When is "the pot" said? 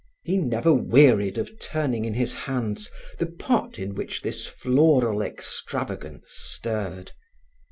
3.19-3.77